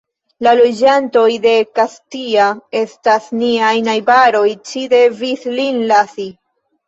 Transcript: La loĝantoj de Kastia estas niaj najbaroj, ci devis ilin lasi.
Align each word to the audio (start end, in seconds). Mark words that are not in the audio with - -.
La 0.45 0.51
loĝantoj 0.59 1.25
de 1.41 1.51
Kastia 1.79 2.47
estas 2.79 3.27
niaj 3.41 3.69
najbaroj, 3.89 4.47
ci 4.69 4.83
devis 4.95 5.45
ilin 5.53 5.79
lasi. 5.93 6.27